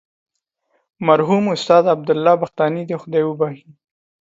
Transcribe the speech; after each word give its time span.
مرحوم 1.07 1.43
استاد 1.55 1.83
عبدالله 1.93 2.33
بختانی 2.43 2.81
دې 2.89 2.95
خدای 3.01 3.23
وبخښي. 3.25 3.69